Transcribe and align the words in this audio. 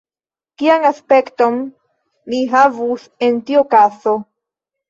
Kian 0.61 0.85
aspekton 0.89 1.59
mi 2.33 2.41
havus 2.57 3.07
en 3.29 3.39
tiu 3.51 3.63
okazo? 3.63 4.19